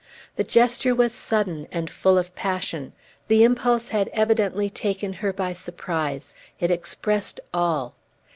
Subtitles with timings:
[0.35, 2.93] The gesture was sudden, and full of passion;
[3.27, 7.93] the impulse had evidently taken her by surprise; it expressed all!